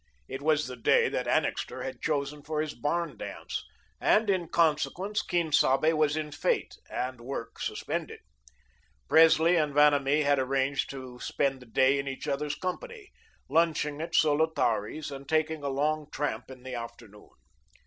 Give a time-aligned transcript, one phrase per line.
[0.27, 3.63] It was the day that Annixter had chosen for his barn dance
[3.99, 8.19] and, in consequence, Quien Sabe was in fete and work suspended.
[9.07, 13.11] Presley and Vanamee had arranged to spend the day in each other's company,
[13.47, 17.29] lunching at Solotari's and taking a long tramp in the afternoon.